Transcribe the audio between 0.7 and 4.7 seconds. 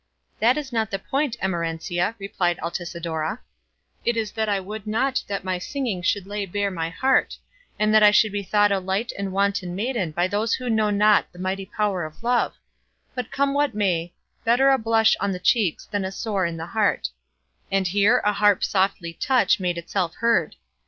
not the point, Emerencia," replied Altisidora, "it is that I